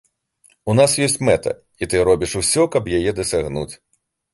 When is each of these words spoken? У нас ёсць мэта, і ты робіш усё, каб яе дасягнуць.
У 0.73 0.75
нас 0.79 0.95
ёсць 1.09 1.19
мэта, 1.29 1.55
і 1.83 1.91
ты 1.95 2.03
робіш 2.11 2.37
усё, 2.43 2.61
каб 2.79 2.95
яе 3.01 3.11
дасягнуць. 3.23 3.73